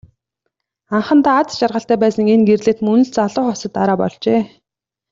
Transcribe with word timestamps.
Анхандаа 0.95 1.37
аз 1.41 1.49
жаргалтай 1.59 1.97
байсан 2.01 2.25
энэ 2.33 2.45
гэрлэлт 2.47 2.79
мөн 2.87 3.01
л 3.07 3.13
залуу 3.17 3.45
хосод 3.47 3.71
дараа 3.77 3.97
болжээ. 4.01 4.41